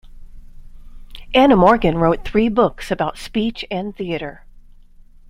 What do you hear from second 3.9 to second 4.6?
theatre.